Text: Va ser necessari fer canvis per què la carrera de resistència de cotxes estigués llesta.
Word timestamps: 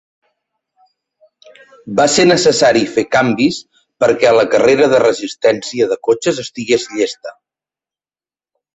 Va 1.99 2.07
ser 2.13 2.25
necessari 2.31 2.81
fer 2.97 3.05
canvis 3.17 3.61
per 4.05 4.11
què 4.25 4.35
la 4.41 4.49
carrera 4.57 4.91
de 4.97 5.05
resistència 5.07 5.93
de 5.95 6.03
cotxes 6.11 6.45
estigués 6.49 6.93
llesta. 6.99 7.39